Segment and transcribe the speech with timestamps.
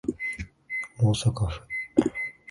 [0.97, 1.61] 大阪府